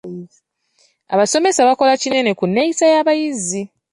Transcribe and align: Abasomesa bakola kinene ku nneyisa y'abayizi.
Abasomesa 1.13 1.67
bakola 1.69 1.93
kinene 2.01 2.31
ku 2.39 2.43
nneyisa 2.47 2.85
y'abayizi. 2.93 3.61